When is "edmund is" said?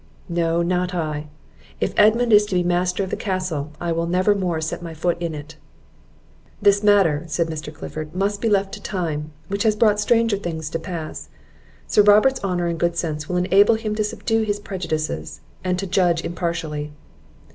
1.95-2.47